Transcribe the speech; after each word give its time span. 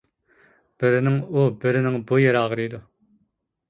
بىرىنىڭ 0.85 1.21
ئۇ، 1.27 1.45
بىرىنىڭ 1.61 2.01
بۇ 2.09 2.23
يېرى 2.27 2.45
ئاغرىيدۇ. 2.45 2.85